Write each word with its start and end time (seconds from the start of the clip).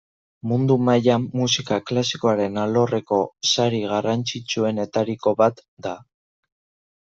Mundu 0.51 0.75
mailan 0.85 1.27
musika 1.41 1.77
Klasikoaren 1.91 2.57
alorreko 2.63 3.21
sari 3.53 3.85
garrantzitsuenetariko 3.95 5.39
bat 5.47 5.67
da. 5.89 5.97